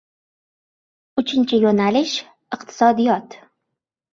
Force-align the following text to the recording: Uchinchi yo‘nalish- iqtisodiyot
Uchinchi 1.23 1.59
yo‘nalish- 1.65 2.15
iqtisodiyot 2.59 3.41